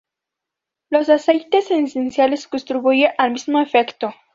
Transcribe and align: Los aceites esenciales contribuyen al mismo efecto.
Los 0.89 1.09
aceites 1.09 1.65
esenciales 1.69 2.47
contribuyen 2.47 3.11
al 3.19 3.33
mismo 3.33 3.61
efecto. 3.61 4.15